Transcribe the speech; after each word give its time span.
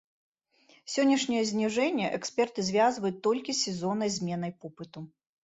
Сённяшняе 0.93 1.43
зніжэнне 1.49 2.07
эксперты 2.19 2.65
звязваюць 2.71 3.21
толькі 3.29 3.51
з 3.59 3.61
сезоннай 3.69 4.13
зменай 4.19 4.57
попыту. 4.67 4.99